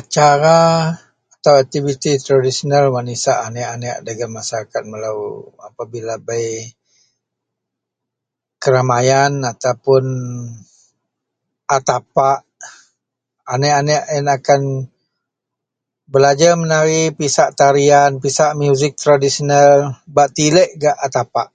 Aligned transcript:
acara 0.00 0.60
atau 1.34 1.54
aktiviti 1.62 2.10
tradisional 2.26 2.84
wak 2.94 3.04
nisak 3.08 3.38
aneak-aneak 3.46 3.98
dagen 4.06 4.30
masyarak 4.36 4.72
melou 4.90 5.18
apabila 5.68 6.14
bei 6.28 6.48
keramaian 8.62 9.32
ataupun 9.52 10.04
a 11.76 11.78
tapak, 11.88 12.38
aneak-aneak 13.54 14.02
ien 14.16 14.26
akan 14.36 14.60
belajar 16.12 16.52
menari, 16.60 17.02
pisak 17.18 17.48
tarian, 17.60 18.10
pisak 18.24 18.50
musik 18.58 18.92
tradisional 19.02 19.72
bak 20.16 20.28
tilek 20.36 20.70
gak 20.82 20.96
a 21.04 21.08
tapak. 21.16 21.48